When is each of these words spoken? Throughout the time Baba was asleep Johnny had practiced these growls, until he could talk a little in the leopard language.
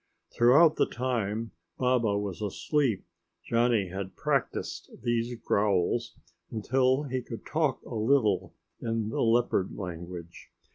Throughout 0.35 0.77
the 0.77 0.87
time 0.87 1.51
Baba 1.77 2.17
was 2.17 2.41
asleep 2.41 3.05
Johnny 3.45 3.89
had 3.89 4.15
practiced 4.15 4.89
these 5.03 5.35
growls, 5.35 6.15
until 6.49 7.03
he 7.03 7.21
could 7.21 7.45
talk 7.45 7.83
a 7.83 7.93
little 7.93 8.55
in 8.81 9.09
the 9.09 9.21
leopard 9.21 9.75
language. 9.75 10.49